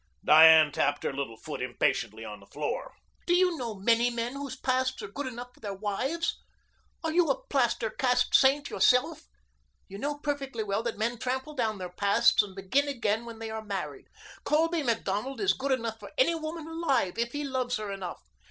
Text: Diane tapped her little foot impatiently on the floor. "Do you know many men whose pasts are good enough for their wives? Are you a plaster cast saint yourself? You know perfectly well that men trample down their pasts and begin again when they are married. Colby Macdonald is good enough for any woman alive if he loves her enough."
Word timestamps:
Diane 0.25 0.71
tapped 0.71 1.03
her 1.03 1.13
little 1.13 1.37
foot 1.37 1.61
impatiently 1.61 2.25
on 2.25 2.39
the 2.39 2.47
floor. 2.47 2.95
"Do 3.27 3.35
you 3.35 3.55
know 3.55 3.75
many 3.75 4.09
men 4.09 4.33
whose 4.33 4.55
pasts 4.59 4.99
are 5.03 5.07
good 5.07 5.27
enough 5.27 5.49
for 5.53 5.59
their 5.59 5.75
wives? 5.75 6.39
Are 7.03 7.13
you 7.13 7.29
a 7.29 7.39
plaster 7.49 7.91
cast 7.91 8.33
saint 8.33 8.71
yourself? 8.71 9.27
You 9.87 9.99
know 9.99 10.17
perfectly 10.17 10.63
well 10.63 10.81
that 10.81 10.97
men 10.97 11.19
trample 11.19 11.53
down 11.53 11.77
their 11.77 11.87
pasts 11.93 12.41
and 12.41 12.55
begin 12.55 12.87
again 12.87 13.25
when 13.25 13.37
they 13.37 13.51
are 13.51 13.63
married. 13.63 14.07
Colby 14.43 14.81
Macdonald 14.81 15.39
is 15.39 15.53
good 15.53 15.71
enough 15.71 15.99
for 15.99 16.11
any 16.17 16.33
woman 16.33 16.65
alive 16.65 17.19
if 17.19 17.33
he 17.33 17.43
loves 17.43 17.77
her 17.77 17.91
enough." 17.91 18.23